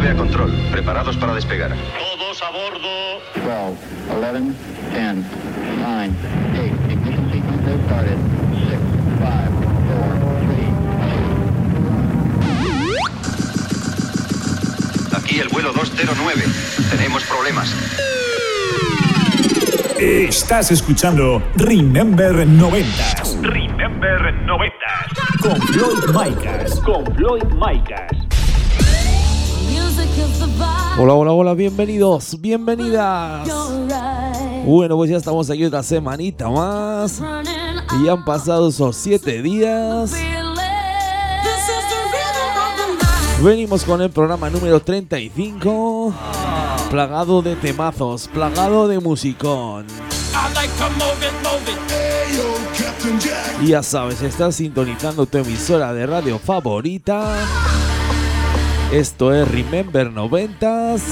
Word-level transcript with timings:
9 0.00 0.12
a 0.12 0.16
control, 0.16 0.50
preparados 0.72 1.14
para 1.18 1.34
despegar. 1.34 1.72
Todos 1.76 2.42
a 2.42 2.50
bordo. 2.50 3.20
12, 3.34 3.76
11, 4.08 4.54
10, 4.94 5.16
9, 5.76 6.10
8, 6.54 6.90
ignition 6.90 7.30
sequence 7.30 7.66
has 7.68 7.80
started. 7.84 8.16
6, 8.66 8.80
5, 8.80 9.20
4, 9.20 9.44
3, 15.12 15.22
Aquí 15.22 15.38
el 15.38 15.48
vuelo 15.48 15.70
209. 15.74 16.44
Tenemos 16.90 17.22
problemas. 17.24 17.68
Estás 19.98 20.70
escuchando 20.70 21.42
Remember 21.56 22.46
90 22.46 22.88
Remember 23.42 24.32
90. 24.46 24.74
con 25.42 25.60
Floyd 25.60 26.04
Micas. 26.14 26.80
Con 26.80 27.04
Floyd 27.14 27.44
Micas. 27.52 28.19
Hola, 31.02 31.14
hola, 31.14 31.32
hola, 31.32 31.54
bienvenidos, 31.54 32.38
bienvenidas. 32.38 33.48
Bueno, 34.66 34.96
pues 34.96 35.08
ya 35.08 35.16
estamos 35.16 35.48
aquí 35.48 35.64
otra 35.64 35.82
semanita 35.82 36.50
más. 36.50 37.22
Y 38.02 38.06
han 38.06 38.22
pasado 38.22 38.68
esos 38.68 38.96
siete 38.96 39.40
días. 39.40 40.12
Venimos 43.42 43.82
con 43.84 44.02
el 44.02 44.10
programa 44.10 44.50
número 44.50 44.78
35. 44.78 46.12
Plagado 46.90 47.40
de 47.40 47.56
temazos, 47.56 48.28
plagado 48.28 48.86
de 48.86 49.00
musicón. 49.00 49.86
Y 53.62 53.68
ya 53.68 53.82
sabes, 53.82 54.20
estás 54.20 54.54
sintonizando 54.56 55.24
tu 55.24 55.38
emisora 55.38 55.94
de 55.94 56.04
radio 56.04 56.38
favorita. 56.38 57.69
Esto 58.92 59.32
es 59.32 59.48
Remember 59.48 60.10
90s. 60.10 61.02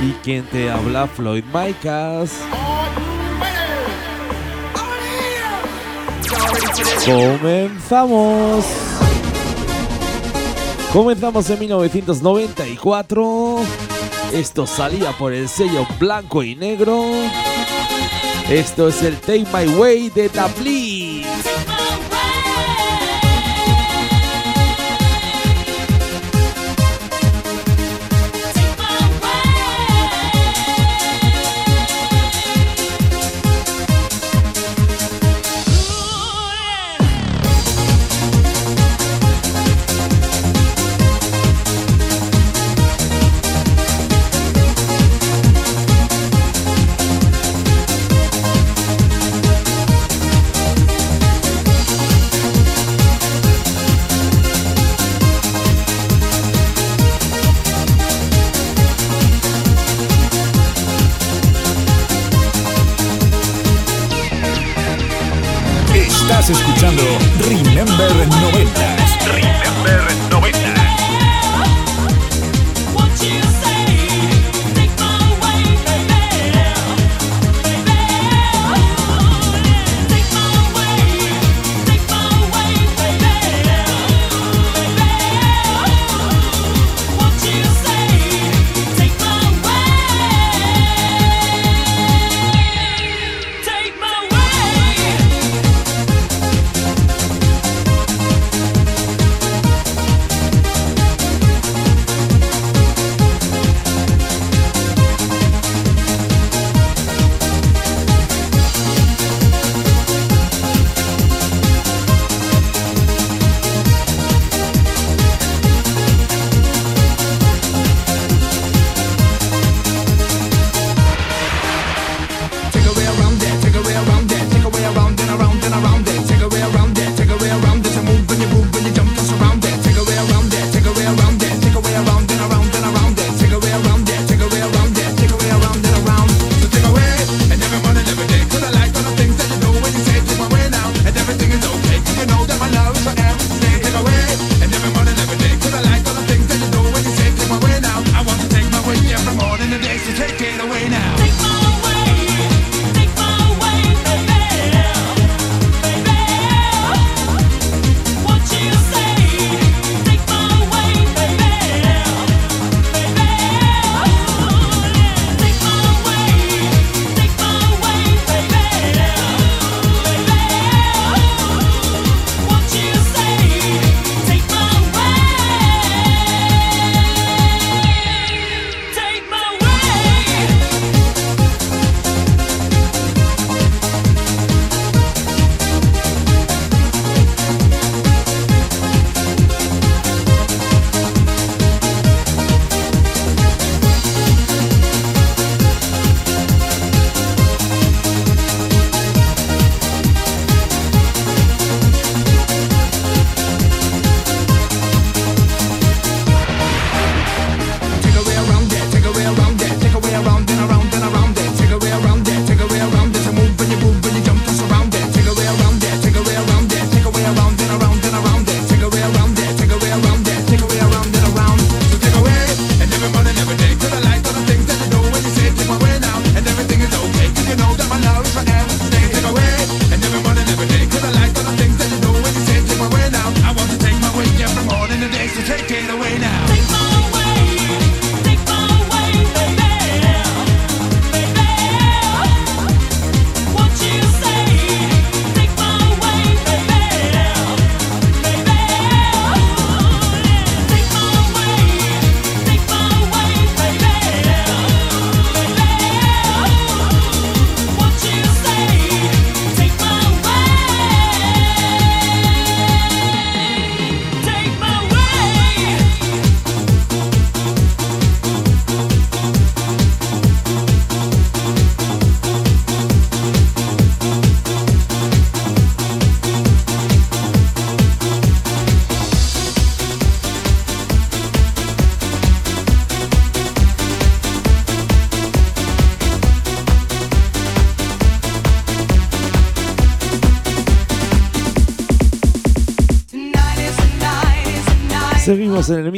Y 0.00 0.12
quien 0.22 0.44
te 0.44 0.70
habla, 0.70 1.08
Floyd 1.08 1.42
Micas. 1.52 2.30
Comenzamos. 7.04 8.64
Comenzamos 10.92 11.50
en 11.50 11.58
1994. 11.58 13.56
Esto 14.32 14.66
salía 14.66 15.10
por 15.12 15.32
el 15.32 15.48
sello 15.48 15.86
blanco 15.98 16.44
y 16.44 16.54
negro. 16.54 17.04
Esto 18.48 18.88
es 18.88 19.02
el 19.02 19.16
Take 19.16 19.46
My 19.52 19.66
Way 19.74 20.10
de 20.10 20.28
Tablis. 20.28 20.99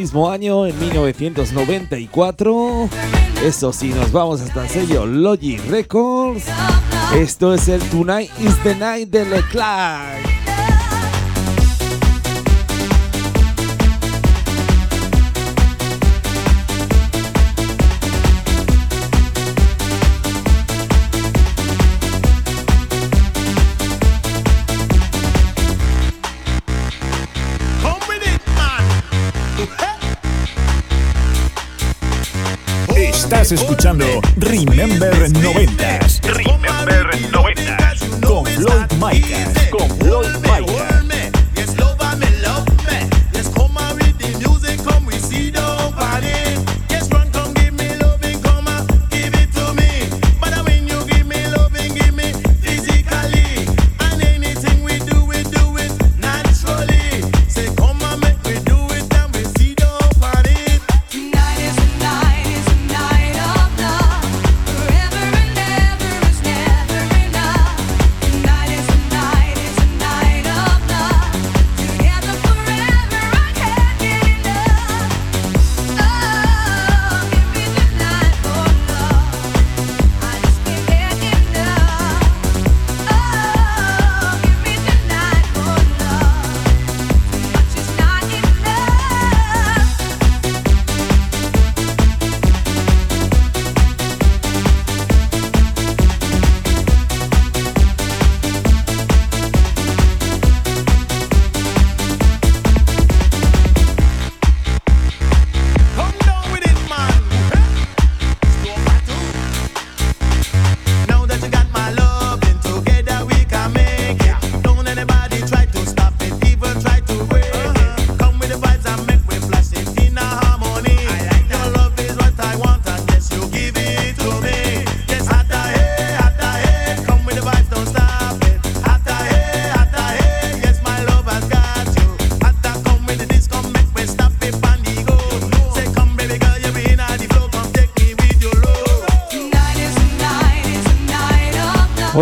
Mismo 0.02 0.28
año, 0.28 0.66
en 0.66 0.76
1994. 0.80 2.88
Eso 3.44 3.72
sí, 3.72 3.90
nos 3.90 4.10
vamos 4.10 4.40
hasta 4.40 4.64
el 4.64 4.68
sello 4.68 5.06
Logic 5.06 5.64
Records. 5.70 6.46
Esto 7.14 7.54
es 7.54 7.68
el 7.68 7.80
Tonight 7.82 8.28
is 8.40 8.60
the 8.64 8.74
Night 8.74 9.10
de 9.10 9.24
Leclerc. 9.24 10.31
Estás 33.32 33.52
escuchando 33.52 34.04
Remember 34.36 35.32
90 35.32 35.98
Remember 36.34 37.30
90 37.32 37.94
con 38.26 38.44
Floyd 38.44 38.92
Micah. 39.00 39.70
Con 39.70 39.88
Floyd 39.98 40.36
Micah. 40.42 40.91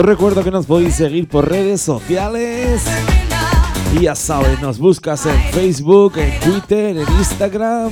Os 0.01 0.07
recuerdo 0.07 0.43
que 0.43 0.51
nos 0.51 0.65
podéis 0.65 0.95
seguir 0.95 1.29
por 1.29 1.47
redes 1.47 1.83
sociales. 1.83 2.81
Y 3.95 4.05
ya 4.05 4.15
sabes, 4.15 4.59
nos 4.63 4.79
buscas 4.79 5.27
en 5.27 5.39
Facebook, 5.53 6.17
en 6.17 6.41
Twitter, 6.41 6.97
en 6.97 7.07
Instagram. 7.19 7.91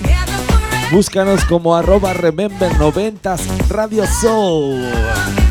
Búscanos 0.90 1.44
como 1.44 1.76
arroba 1.76 2.14
remember 2.14 2.74
90 2.78 3.36
Radio 3.68 4.06
Soul. 4.22 5.47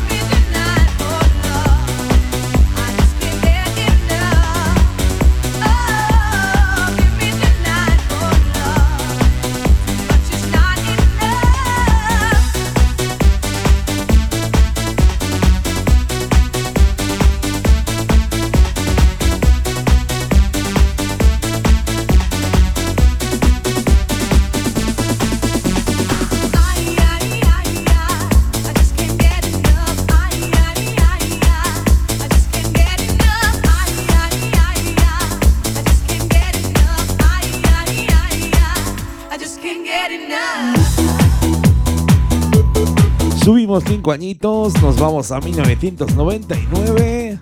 Subimos 43.44 43.82
cinco 43.86 44.12
añitos, 44.12 44.80
nos 44.82 44.98
vamos 44.98 45.32
a 45.32 45.40
1999. 45.40 47.38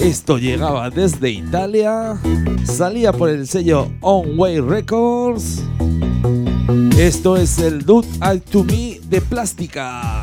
Esto 0.00 0.38
llegaba 0.38 0.88
desde 0.90 1.30
Italia, 1.30 2.16
salía 2.64 3.12
por 3.12 3.28
el 3.28 3.46
sello 3.48 3.88
On 4.00 4.38
Way 4.38 4.60
Records. 4.60 5.62
Esto 6.96 7.36
es 7.36 7.58
el 7.58 7.84
Dude 7.84 8.08
Out 8.20 8.44
to 8.44 8.64
Me 8.64 9.00
de 9.08 9.20
plástica. 9.20 10.22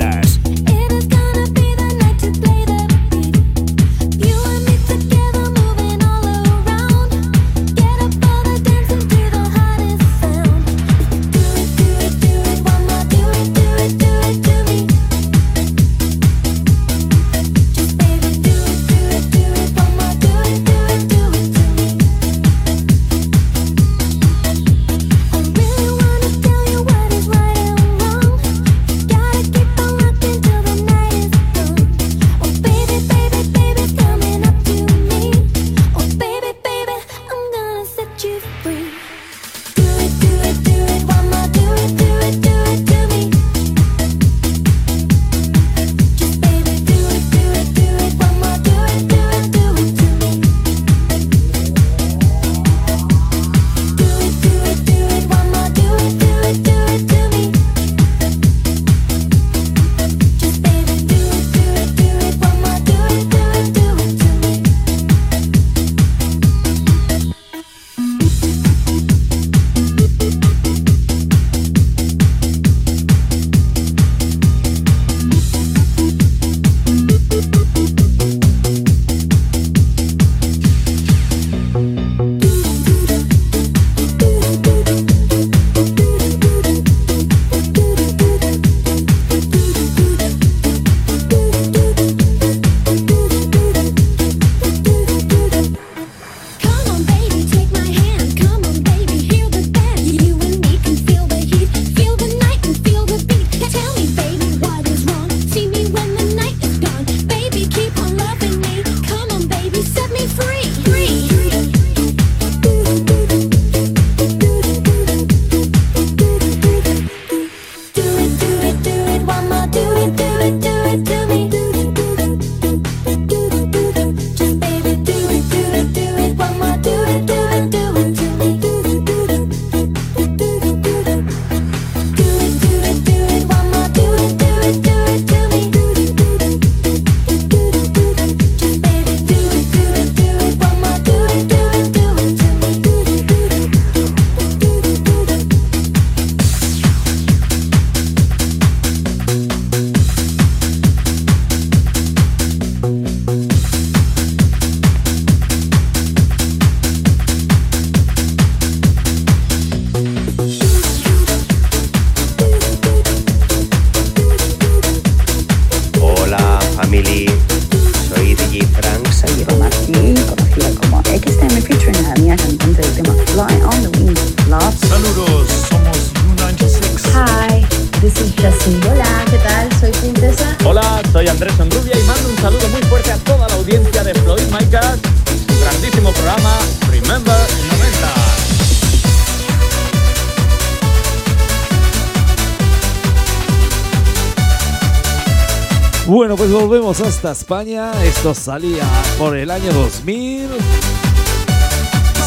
Bueno, 196.11 196.35
pues 196.35 196.51
volvemos 196.51 196.99
hasta 196.99 197.31
España. 197.31 197.93
Esto 198.03 198.35
salía 198.35 198.83
por 199.17 199.37
el 199.37 199.49
año 199.49 199.71
2000. 199.71 200.49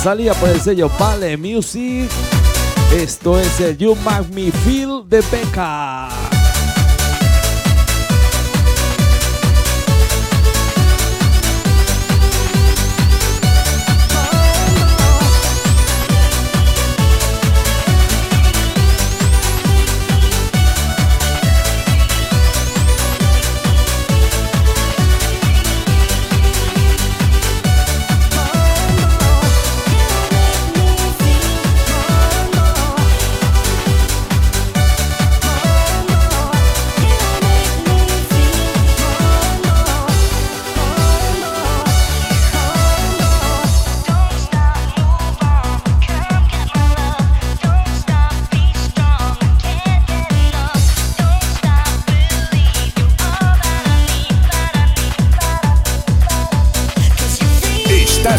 Salía 0.02 0.32
por 0.32 0.48
el 0.48 0.58
sello 0.58 0.90
Vale 0.98 1.36
Music. 1.36 2.08
Esto 2.96 3.38
es 3.38 3.60
el 3.60 3.76
You 3.76 3.94
Make 3.96 4.34
Me 4.34 4.50
Feel 4.50 5.02
de 5.06 5.22
Becca. 5.30 6.33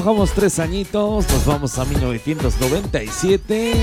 Bajamos 0.00 0.30
tres 0.32 0.58
añitos, 0.58 1.30
nos 1.30 1.44
vamos 1.44 1.78
a 1.78 1.84
1997. 1.84 3.74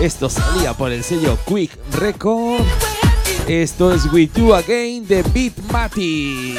Esto 0.00 0.28
salía 0.28 0.74
por 0.74 0.90
el 0.90 1.04
sello 1.04 1.38
Quick 1.46 1.70
Record. 2.00 2.64
Esto 3.46 3.94
es 3.94 4.12
We 4.12 4.26
Do 4.26 4.56
Again 4.56 5.06
de 5.06 5.22
Beat 5.22 5.56
Matty. 5.70 6.56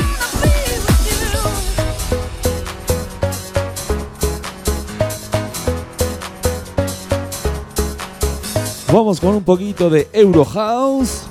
Vamos 8.88 9.20
con 9.20 9.36
un 9.36 9.44
poquito 9.44 9.90
de 9.90 10.08
Euro 10.14 10.46
House. 10.46 11.24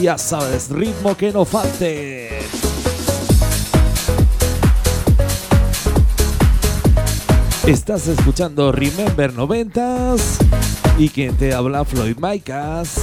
Ya 0.00 0.16
sabes, 0.16 0.70
ritmo 0.70 1.16
que 1.16 1.32
no 1.32 1.44
falte. 1.44 2.35
Estás 7.66 8.06
escuchando 8.06 8.70
Remember 8.70 9.32
90s 9.34 10.20
y 10.98 11.08
quien 11.08 11.36
te 11.36 11.52
habla 11.52 11.84
Floyd 11.84 12.16
Micas. 12.16 12.94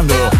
escuchando 0.00 0.39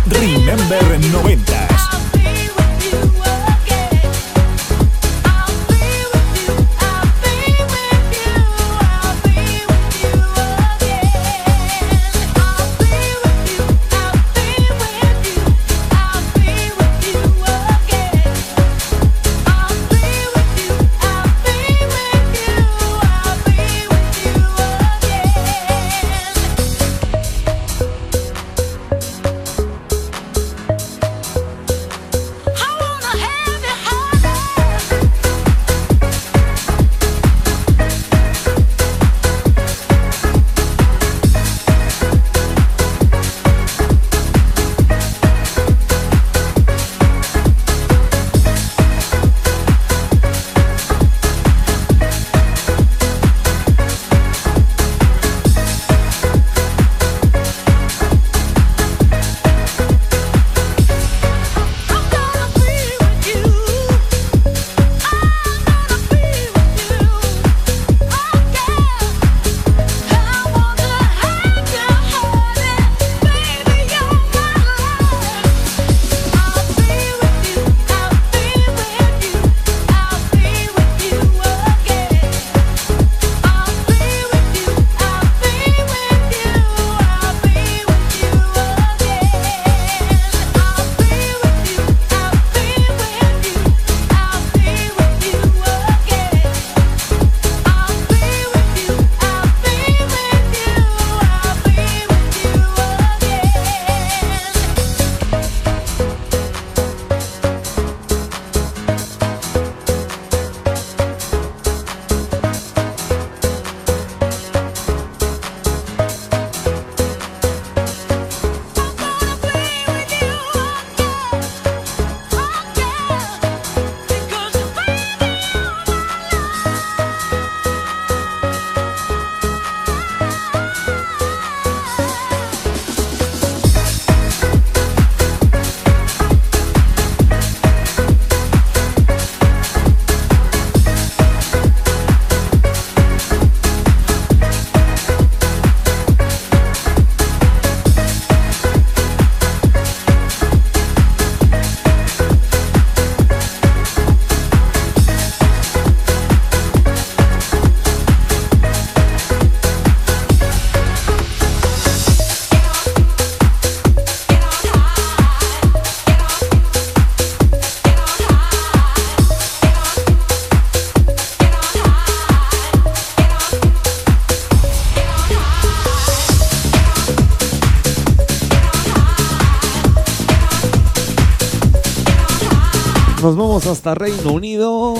hasta 183.66 183.94
Reino 183.94 184.32
Unido. 184.32 184.94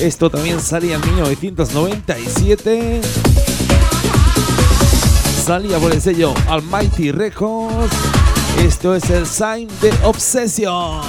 Esto 0.00 0.28
también 0.28 0.60
salía 0.60 0.96
en 0.96 1.00
1997. 1.00 3.00
Salía 5.44 5.78
por 5.78 5.92
el 5.92 6.00
sello 6.00 6.34
Almighty 6.48 7.12
Records. 7.12 7.94
Esto 8.58 8.94
es 8.94 9.08
el 9.10 9.26
Sign 9.26 9.68
de 9.80 9.92
Obsession. 10.04 11.00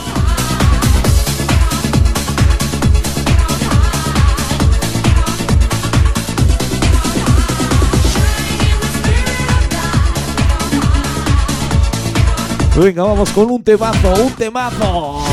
Venga, 12.75 13.03
vamos 13.03 13.29
con 13.31 13.51
un 13.51 13.63
temazo, 13.63 14.13
un 14.23 14.31
temazo. 14.33 15.32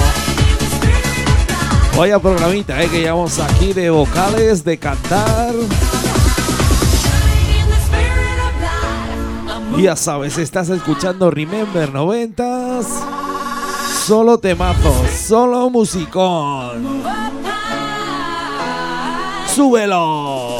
Vaya 2.00 2.18
programita, 2.18 2.82
eh, 2.82 2.88
que 2.88 3.00
llevamos 3.00 3.38
aquí 3.40 3.74
de 3.74 3.90
vocales, 3.90 4.64
de 4.64 4.78
cantar. 4.78 5.52
Ya 9.76 9.94
sabes, 9.96 10.38
estás 10.38 10.70
escuchando 10.70 11.30
Remember 11.30 11.92
90s. 11.92 12.86
Solo 14.06 14.38
temazo, 14.38 14.94
solo 15.14 15.68
musicón. 15.68 17.02
¡Súbelo! 19.54 20.59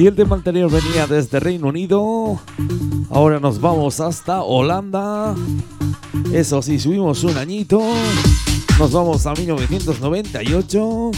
Si 0.00 0.06
el 0.06 0.14
tema 0.14 0.36
anterior 0.36 0.70
venía 0.70 1.06
desde 1.06 1.40
Reino 1.40 1.66
Unido, 1.68 2.40
ahora 3.10 3.38
nos 3.38 3.60
vamos 3.60 4.00
hasta 4.00 4.40
Holanda. 4.40 5.34
Eso 6.32 6.62
sí, 6.62 6.78
subimos 6.78 7.22
un 7.22 7.36
añito. 7.36 7.82
Nos 8.78 8.92
vamos 8.92 9.26
a 9.26 9.34
1998. 9.34 11.10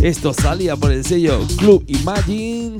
Esto 0.00 0.32
salía 0.32 0.76
por 0.76 0.92
el 0.92 1.04
sello 1.04 1.40
Club 1.56 1.82
Imagine. 1.88 2.78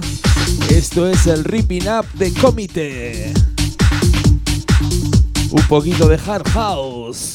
Esto 0.71 1.09
es 1.09 1.27
el 1.27 1.43
Ripping 1.43 1.89
Up 1.89 2.07
de 2.17 2.33
Comité. 2.35 3.35
Un 5.51 5.63
poquito 5.63 6.07
de 6.07 6.15
hard 6.15 6.47
house. 6.51 7.33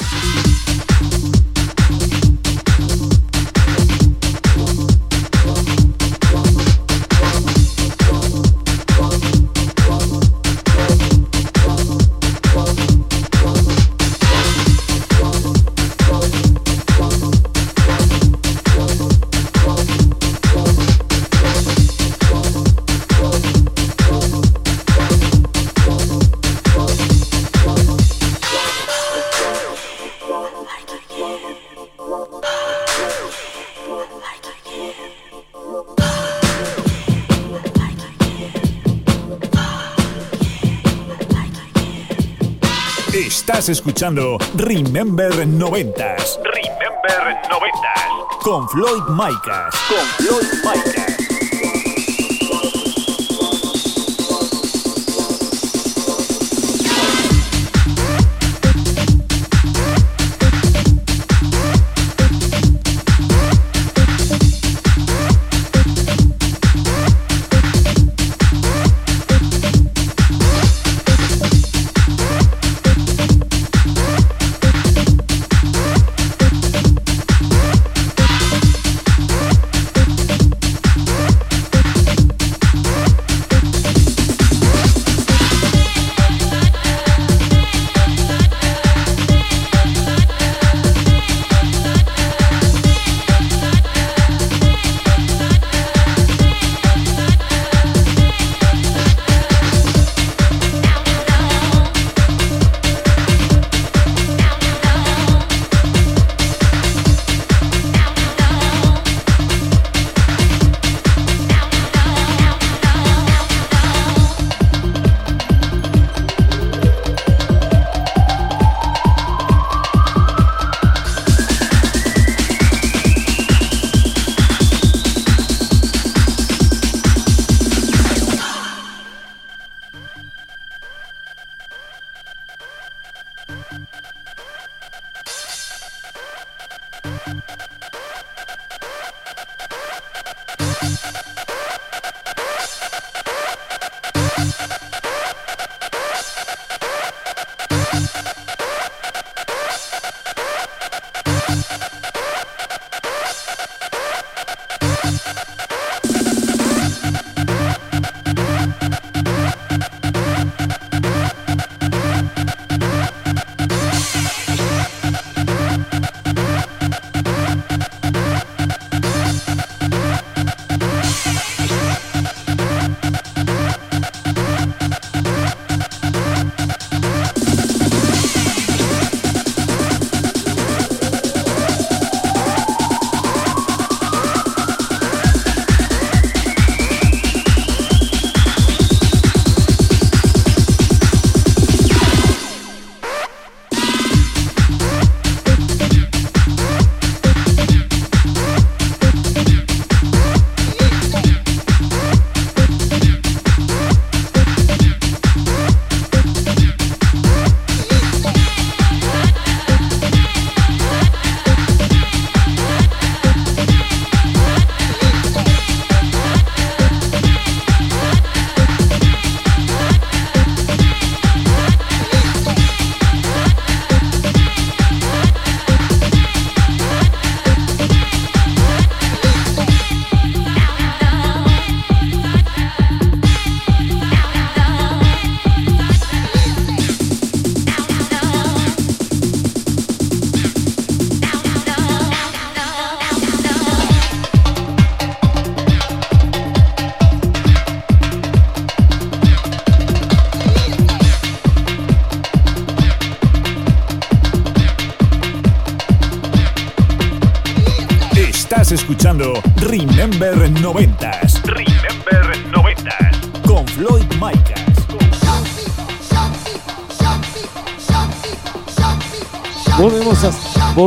Estás 43.69 43.85
escuchando 43.85 44.37
Remember 44.55 45.31
90s. 45.31 46.39
Remember 46.43 47.37
90s. 47.51 48.41
Con 48.41 48.67
Floyd 48.67 49.03
Micas. 49.09 49.75
Con 49.87 50.25
Floyd 50.25 50.47
Micas. 50.63 51.18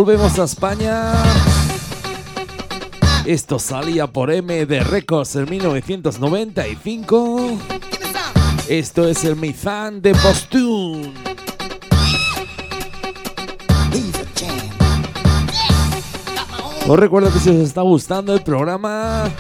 Volvemos 0.04 0.36
a, 0.40 0.42
España. 0.42 1.12
Esto 3.24 3.60
salía 3.60 4.08
por 4.08 4.30
MD 4.30 4.82
Records 4.82 5.36
en 5.36 5.48
1995. 5.48 7.56
Esto 8.66 9.06
es 9.06 9.22
el 9.22 9.36
Mizan 9.36 10.02
de 10.02 10.12
Postune. 10.16 11.12
Os 16.88 16.98
recuerdo 16.98 17.32
que 17.32 17.38
si 17.38 17.50
os 17.50 17.56
está 17.58 17.82
gustando 17.82 18.34
el 18.34 18.42
programa, 18.42 19.30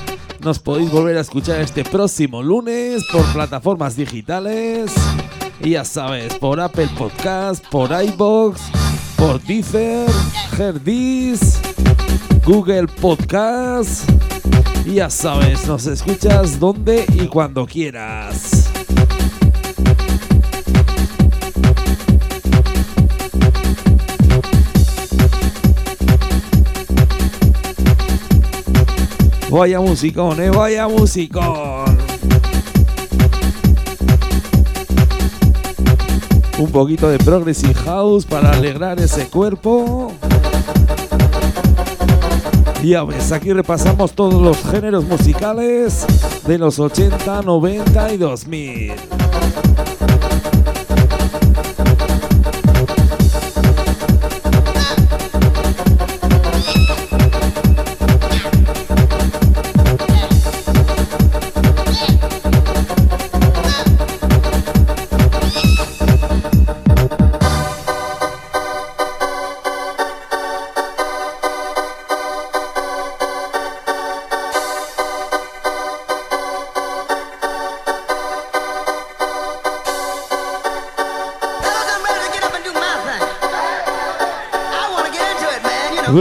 nos 0.44 0.60
podéis 0.60 0.92
volver 0.92 1.18
a 1.18 1.22
escuchar 1.22 1.60
este 1.60 1.82
próximo 1.82 2.40
lunes 2.40 3.02
por 3.10 3.24
plataformas 3.32 3.96
digitales. 3.96 4.92
Y 5.58 5.70
ya 5.70 5.84
sabes, 5.84 6.34
por 6.34 6.60
Apple 6.60 6.88
Podcast, 6.96 7.66
por 7.66 7.90
iBox, 7.90 8.60
por 9.22 9.40
Herdis, 10.58 11.60
Google 12.44 12.88
Podcast. 12.88 14.10
Y 14.84 14.94
ya 14.94 15.10
sabes, 15.10 15.64
nos 15.64 15.86
escuchas 15.86 16.58
donde 16.58 17.06
y 17.14 17.28
cuando 17.28 17.64
quieras. 17.64 18.68
Vaya 29.48 29.78
musicón, 29.80 30.42
eh, 30.42 30.50
vaya 30.50 30.88
musicón. 30.88 31.71
Un 36.62 36.70
poquito 36.70 37.08
de 37.08 37.18
Progressive 37.18 37.74
House 37.74 38.24
para 38.24 38.52
alegrar 38.52 39.00
ese 39.00 39.26
cuerpo. 39.26 40.12
Ya 42.84 43.02
ves, 43.02 43.32
aquí 43.32 43.52
repasamos 43.52 44.12
todos 44.12 44.40
los 44.40 44.56
géneros 44.70 45.04
musicales 45.04 46.06
de 46.46 46.58
los 46.58 46.78
80, 46.78 47.42
90 47.42 48.12
y 48.12 48.16
2000. 48.16 49.11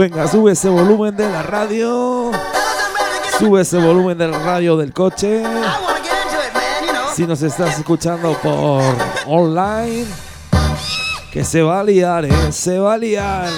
Venga, 0.02 0.26
sube 0.26 0.50
ese 0.50 0.68
volumen 0.68 1.16
de 1.16 1.30
la 1.30 1.44
radio. 1.44 2.32
Sube 3.38 3.60
ese 3.60 3.78
volumen 3.78 4.18
de 4.18 4.26
la 4.26 4.38
radio 4.40 4.76
del 4.76 4.92
coche. 4.92 5.44
Si 7.14 7.24
nos 7.24 7.40
estás 7.42 7.78
escuchando 7.78 8.32
por 8.42 8.82
online, 9.28 10.06
que 11.30 11.44
se 11.44 11.62
va 11.62 11.78
a 11.78 11.84
liar, 11.84 12.24
¿eh? 12.24 12.50
Se 12.50 12.80
va 12.80 12.94
a 12.94 12.98
liar. 12.98 13.48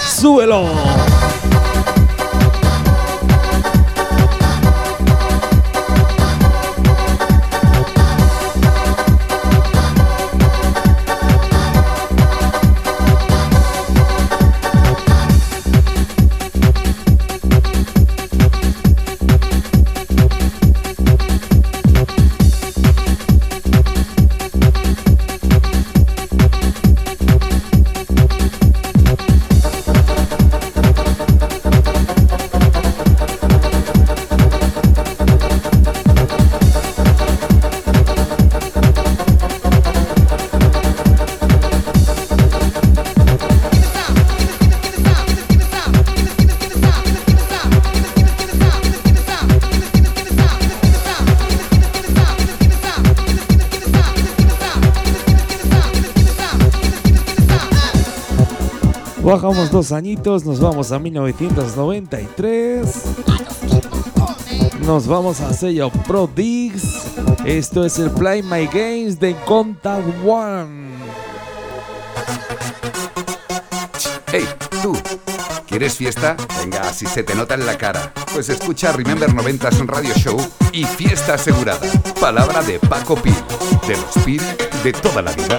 ¡Súbelo! 0.00 1.13
Añitos, 59.92 60.44
nos 60.44 60.60
vamos 60.60 60.92
a 60.92 60.98
1993. 60.98 63.02
Nos 64.80 65.06
vamos 65.06 65.40
a 65.40 65.52
sello 65.52 65.90
Pro 66.06 66.28
Digs. 66.34 66.82
Esto 67.44 67.84
es 67.84 67.98
el 67.98 68.10
Play 68.10 68.42
My 68.42 68.66
Games 68.66 69.20
de 69.20 69.36
Contact 69.46 70.06
One. 70.26 70.88
Hey, 74.32 74.44
tú. 74.82 74.96
¿Quieres 75.66 75.94
fiesta? 75.94 76.36
Venga, 76.60 76.92
si 76.92 77.06
se 77.06 77.22
te 77.22 77.34
nota 77.34 77.54
en 77.54 77.66
la 77.66 77.76
cara. 77.76 78.12
Pues 78.32 78.48
escucha 78.48 78.92
Remember 78.92 79.28
90s 79.28 79.86
Radio 79.86 80.14
Show 80.14 80.36
y 80.72 80.84
fiesta 80.84 81.34
asegurada. 81.34 81.80
Palabra 82.20 82.62
de 82.62 82.78
Paco 82.78 83.16
Pil, 83.16 83.34
de 83.88 83.96
los 83.96 84.24
Pil 84.24 84.42
de 84.82 84.92
toda 84.92 85.22
la 85.22 85.32
vida. 85.32 85.58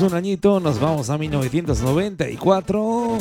Un 0.00 0.14
añito, 0.14 0.58
nos 0.58 0.80
vamos 0.80 1.10
a 1.10 1.18
1994. 1.18 3.18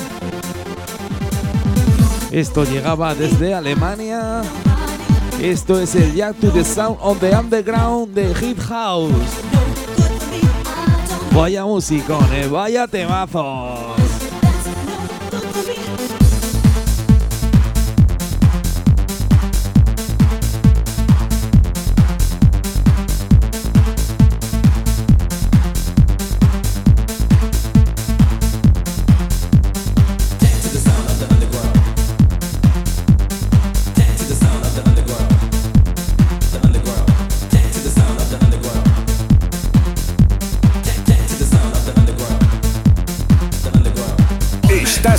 Esto 2.31 2.63
llegaba 2.63 3.13
desde 3.13 3.53
Alemania. 3.53 4.41
Esto 5.41 5.81
es 5.81 5.95
el 5.95 6.15
Jack 6.15 6.37
to 6.37 6.49
the 6.49 6.63
Sound 6.63 6.97
of 7.01 7.19
the 7.19 7.35
Underground 7.35 8.13
de 8.13 8.31
Hip 8.41 8.57
House. 8.61 9.11
Vaya 11.33 11.65
musicones, 11.65 12.49
vaya 12.49 12.87
temazos. 12.87 13.80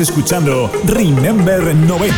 Escuchando 0.00 0.70
Remember 0.86 1.74
90. 1.74 2.16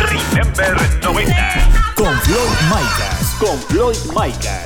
Remember 0.00 0.76
90. 1.02 1.92
Con 1.94 2.14
Floyd 2.20 2.56
Micas. 2.70 3.36
Con 3.38 3.58
Floyd 3.68 3.96
Micas. 4.16 4.64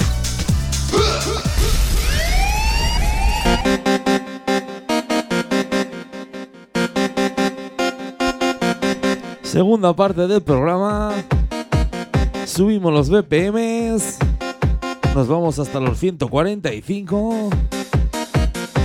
Segunda 9.42 9.94
parte 9.94 10.28
del 10.28 10.42
programa. 10.42 11.12
Subimos 12.46 12.92
los 12.92 13.10
BPMs. 13.10 14.18
Nos 15.14 15.28
vamos 15.28 15.58
hasta 15.58 15.80
los 15.80 15.98
145. 15.98 17.50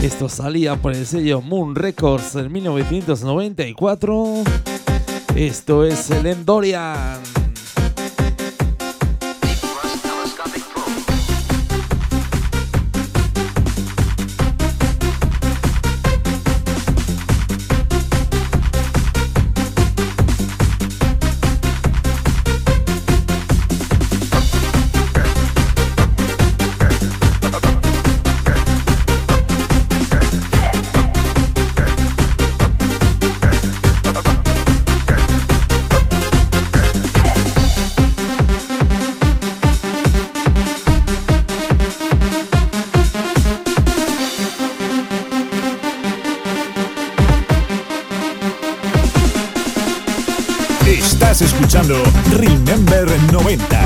Esto 0.08 0.30
salía 0.30 0.78
por 0.78 0.96
el 0.96 1.06
sello 1.06 1.42
Moon 1.42 1.76
Records 1.76 2.36
en 2.36 2.50
1994. 2.50 4.44
Esto 5.36 5.84
es 5.84 6.10
el 6.12 6.28
Endorian. 6.28 7.37
90 53.18 53.77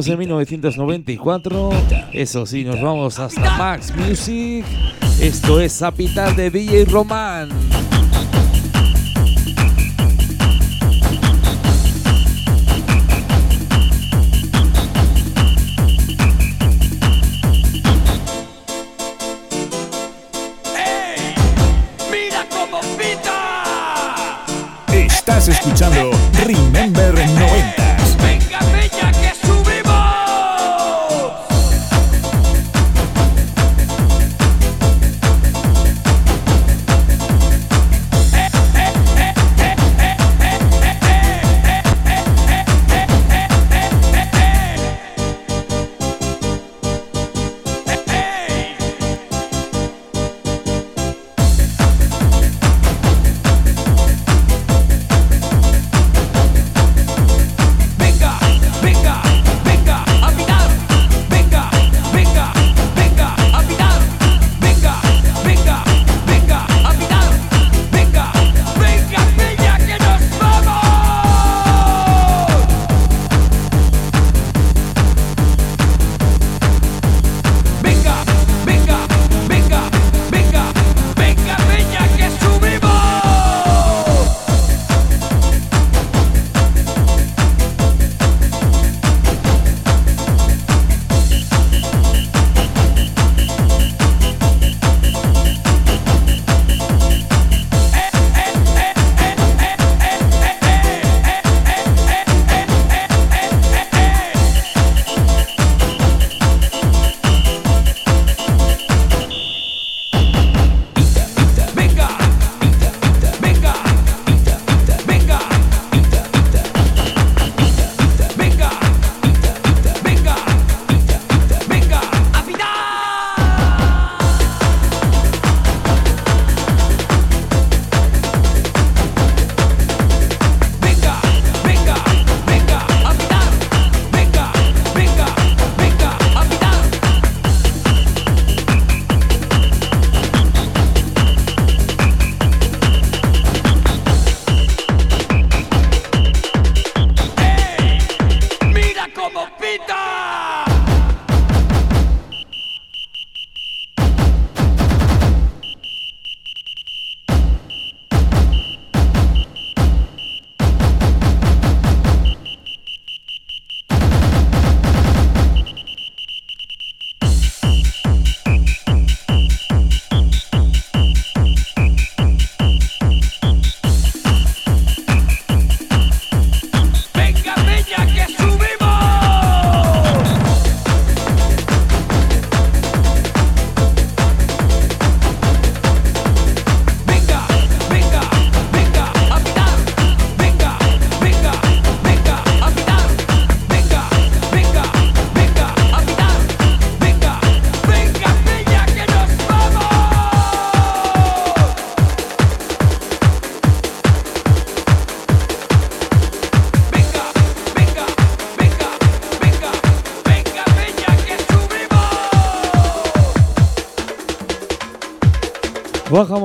Seguimos 0.00 0.08
en 0.08 0.18
1994. 0.18 1.70
Eso 2.12 2.46
sí, 2.46 2.64
nos 2.64 2.80
vamos 2.80 3.18
hasta 3.18 3.58
Max 3.58 3.92
Music. 3.94 4.64
Esto 5.20 5.60
es 5.60 5.78
Zapital 5.78 6.34
de 6.36 6.50
DJ 6.50 6.86
Román. 6.86 7.50
Estás 24.92 25.48
escuchando 25.48 26.10
Remember 26.46 27.14
90. 27.14 27.80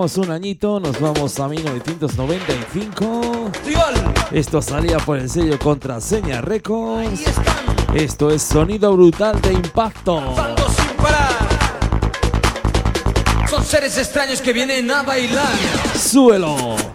Un 0.06 0.30
añito, 0.30 0.80
nos 0.80 1.00
vamos 1.00 1.40
a 1.40 1.48
1995. 1.48 3.50
Esto 4.32 4.62
salía 4.62 5.00
por 5.00 5.18
el 5.18 5.28
sello 5.28 5.58
Contraseña 5.58 6.42
Records. 6.42 7.24
Esto 7.92 8.30
es 8.30 8.44
sonido 8.44 8.96
brutal 8.96 9.42
de 9.42 9.54
impacto. 9.54 10.36
Son 13.50 13.66
seres 13.66 13.98
extraños 13.98 14.42
que 14.42 14.54
vienen 14.54 14.92
a 14.92 15.02
bailar. 15.02 15.52
Suelo. 15.98 16.95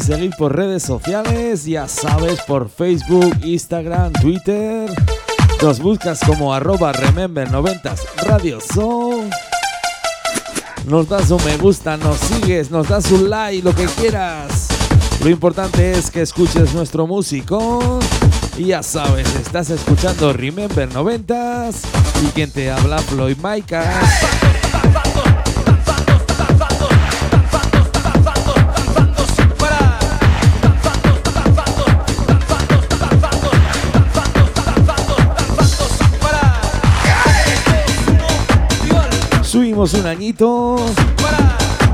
Seguir 0.00 0.32
por 0.36 0.56
redes 0.56 0.82
sociales, 0.82 1.64
ya 1.64 1.88
sabes, 1.88 2.40
por 2.42 2.68
Facebook, 2.68 3.34
Instagram, 3.42 4.12
Twitter. 4.14 4.90
Nos 5.62 5.80
buscas 5.80 6.20
como 6.26 6.54
arroba 6.54 6.92
remember90 6.92 7.94
Radio 8.24 8.58
Show. 8.74 9.28
Nos 10.86 11.08
das 11.08 11.30
un 11.30 11.44
me 11.44 11.56
gusta, 11.56 11.96
nos 11.96 12.18
sigues, 12.18 12.70
nos 12.70 12.88
das 12.88 13.10
un 13.10 13.28
like, 13.28 13.62
lo 13.62 13.74
que 13.74 13.84
quieras. 13.86 14.68
Lo 15.22 15.28
importante 15.28 15.92
es 15.92 16.10
que 16.10 16.22
escuches 16.22 16.72
nuestro 16.72 17.06
músico. 17.06 17.98
Y 18.56 18.66
ya 18.66 18.82
sabes, 18.82 19.34
estás 19.36 19.70
escuchando 19.70 20.32
Remember 20.32 20.92
90 20.92 21.70
y 22.22 22.26
quien 22.32 22.50
te 22.50 22.70
habla 22.70 22.98
Floyd 22.98 23.36
Un 39.80 40.06
añito. 40.06 40.76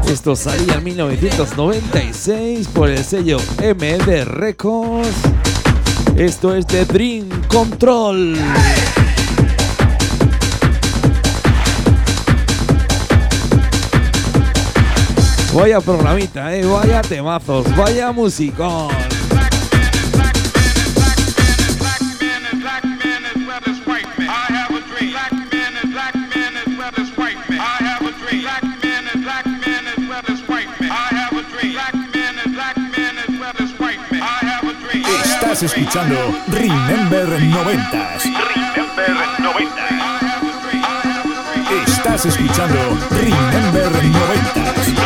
Esto 0.08 0.34
salía 0.34 0.74
en 0.74 0.82
1996 0.82 2.66
por 2.66 2.90
el 2.90 3.04
sello 3.04 3.38
MD 3.58 4.24
Records. 4.24 5.14
Esto 6.16 6.52
es 6.56 6.66
The 6.66 6.84
Dream 6.84 7.28
Control. 7.46 8.36
Vaya 15.54 15.80
programita, 15.80 16.56
eh, 16.56 16.66
vaya 16.66 17.02
temazos, 17.02 17.64
vaya 17.76 18.10
musicón. 18.10 19.15
Escuchando 35.62 36.16
Remember 36.48 37.28
90 37.28 38.18
Remember 38.18 39.16
90 39.40 39.88
Estás 41.86 42.26
escuchando 42.26 42.98
Remember 43.10 43.90
90 44.04 45.05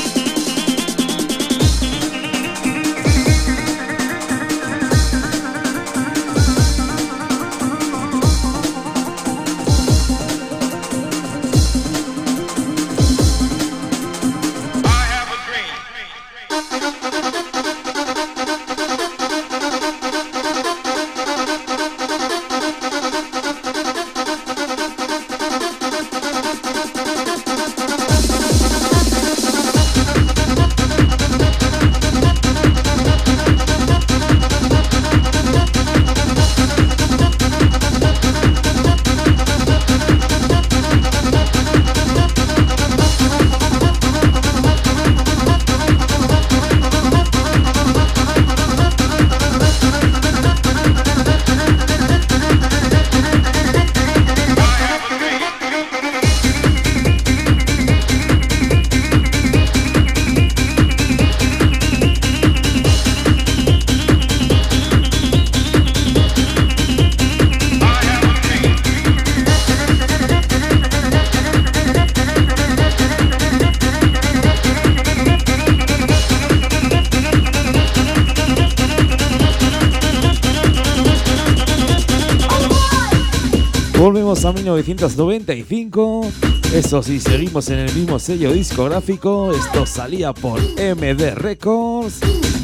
1995. 84.83 86.31
Eso 86.73 87.03
sí, 87.03 87.19
seguimos 87.19 87.69
en 87.69 87.79
el 87.79 87.93
mismo 87.93 88.19
sello 88.19 88.51
discográfico. 88.51 89.51
Esto 89.51 89.85
salía 89.85 90.33
por 90.33 90.59
MD 90.59 91.35
Records. 91.35 92.19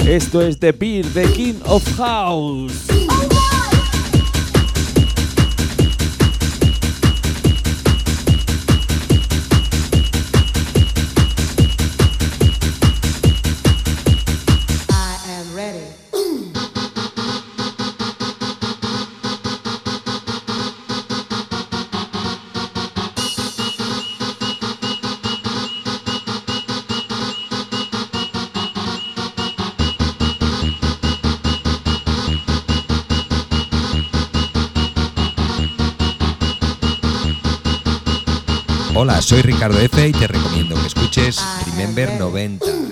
Esto 0.05 0.41
es 0.41 0.59
The 0.59 0.71
Beer, 0.71 1.05
The 1.13 1.25
King 1.33 1.55
of 1.65 1.83
House. 1.97 2.87
Hola, 38.99 39.21
soy 39.21 39.43
Ricardo 39.43 39.79
F 39.79 40.07
y 40.07 40.11
te 40.11 40.25
recomiendo 40.25 40.73
que 40.73 40.87
escuches 40.87 41.39
Remember 41.67 42.17
90. 42.17 42.86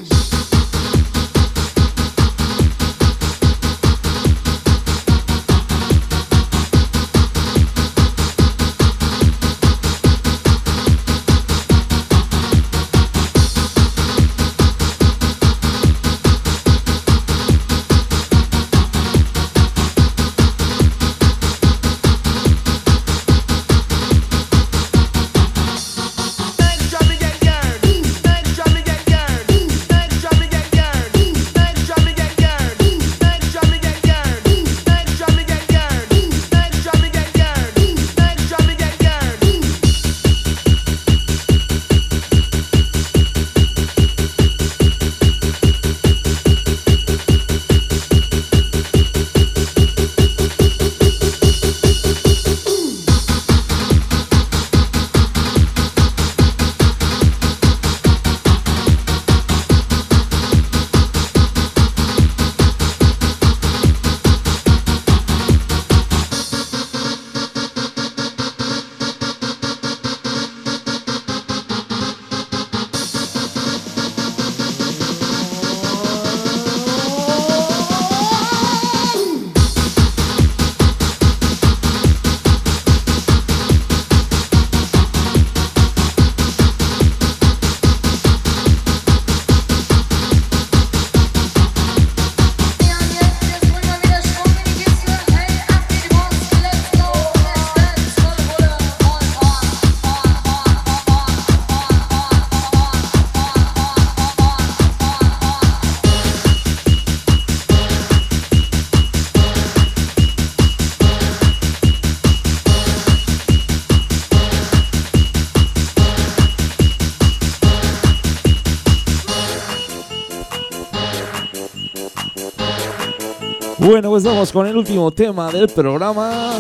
Bueno, 123.86 124.10
pues 124.10 124.24
vamos 124.24 124.52
con 124.52 124.66
el 124.66 124.76
último 124.76 125.12
tema 125.12 125.52
del 125.52 125.70
programa. 125.70 126.54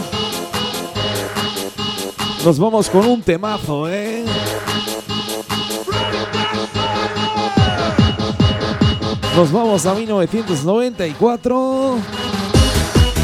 Nos 2.46 2.60
vamos 2.60 2.88
con 2.88 3.04
un 3.08 3.24
temazo, 3.24 3.90
¿eh? 3.90 4.24
Nos 9.36 9.52
vamos 9.52 9.88
a 9.88 9.96
1994. 9.96 11.98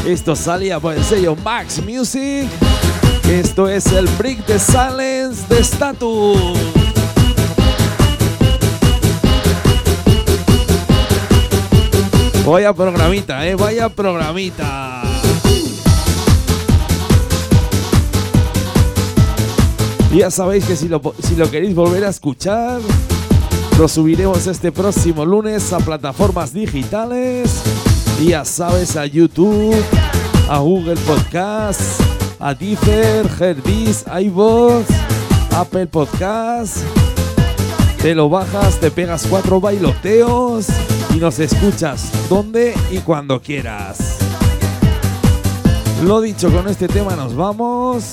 Esto 0.04 0.34
salía 0.34 0.80
por 0.80 0.94
el 0.94 1.04
sello 1.04 1.36
Max 1.36 1.80
Music. 1.80 2.48
Esto 3.30 3.68
es 3.68 3.86
el 3.86 4.08
Brick 4.18 4.44
the 4.46 4.58
Silence 4.58 5.46
de 5.48 5.60
Status. 5.60 6.81
Vaya 12.44 12.72
programita, 12.72 13.46
eh, 13.46 13.54
vaya 13.54 13.88
programita. 13.88 15.02
ya 20.12 20.30
sabéis 20.30 20.64
que 20.66 20.76
si 20.76 20.88
lo, 20.88 21.00
si 21.22 21.36
lo 21.36 21.50
queréis 21.50 21.74
volver 21.74 22.04
a 22.04 22.08
escuchar, 22.08 22.80
lo 23.78 23.88
subiremos 23.88 24.46
este 24.46 24.70
próximo 24.70 25.24
lunes 25.24 25.72
a 25.72 25.78
plataformas 25.78 26.52
digitales. 26.52 27.62
Ya 28.22 28.44
sabes, 28.44 28.96
a 28.96 29.06
YouTube, 29.06 29.74
a 30.48 30.58
Google 30.58 30.96
Podcast, 31.06 32.00
a 32.38 32.54
Deezer, 32.54 33.26
Herbis, 33.40 34.04
iVoox, 34.20 34.84
Apple 35.52 35.86
Podcast. 35.86 36.78
Te 38.02 38.16
lo 38.16 38.28
bajas, 38.28 38.80
te 38.80 38.90
pegas 38.90 39.28
cuatro 39.30 39.60
bailoteos 39.60 40.66
y 41.14 41.18
nos 41.18 41.38
escuchas 41.38 42.10
donde 42.28 42.74
y 42.90 42.98
cuando 42.98 43.40
quieras. 43.40 44.18
Lo 46.02 46.20
dicho, 46.20 46.50
con 46.50 46.66
este 46.66 46.88
tema 46.88 47.14
nos 47.14 47.36
vamos. 47.36 48.10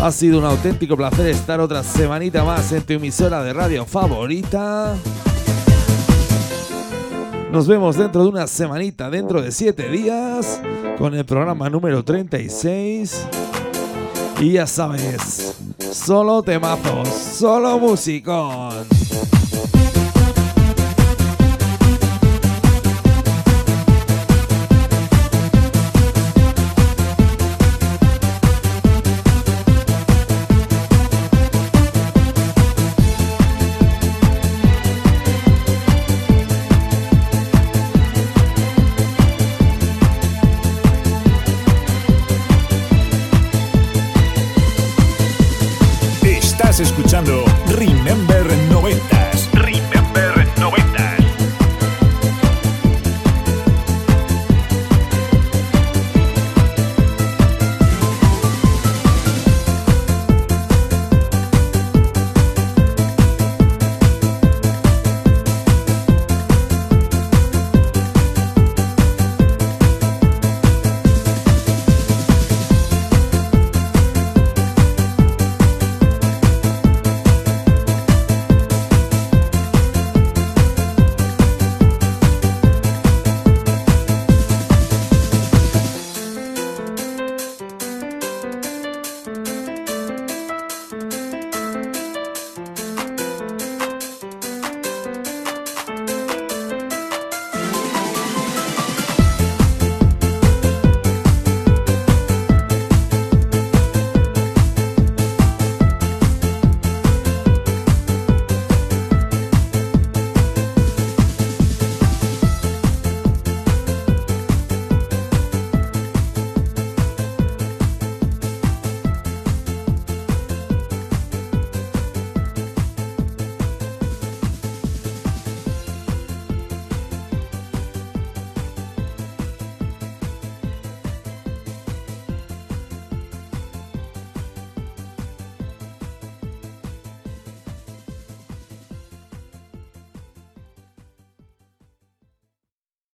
Ha 0.00 0.12
sido 0.12 0.38
un 0.38 0.44
auténtico 0.44 0.96
placer 0.96 1.26
estar 1.26 1.58
otra 1.58 1.82
semanita 1.82 2.44
más 2.44 2.70
en 2.70 2.82
tu 2.82 2.92
emisora 2.92 3.42
de 3.42 3.52
radio 3.52 3.84
favorita. 3.84 4.94
Nos 7.50 7.66
vemos 7.66 7.96
dentro 7.96 8.22
de 8.22 8.28
una 8.28 8.46
semanita, 8.46 9.10
dentro 9.10 9.42
de 9.42 9.50
siete 9.50 9.88
días, 9.88 10.60
con 10.98 11.14
el 11.14 11.24
programa 11.24 11.68
número 11.68 12.04
36. 12.04 13.26
Y 14.40 14.52
ya 14.52 14.66
sabes, 14.66 15.54
solo 15.92 16.42
temazos, 16.42 17.08
solo 17.08 17.78
musicón. 17.78 18.86